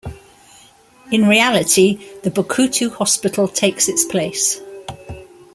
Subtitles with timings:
[1.11, 4.59] In reality, the Bokuto Hospital takes its place.